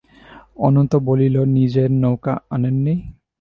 [0.59, 2.93] অনন্ত বলিল, নিজের নৌকা আনেননি?